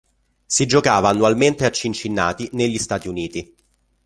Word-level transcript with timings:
Si 0.47 0.65
giocava 0.65 1.09
annualmente 1.09 1.63
a 1.63 1.69
Cincinnati 1.69 2.49
negli 2.53 2.79
Stati 2.79 3.07
Uniti. 3.07 3.55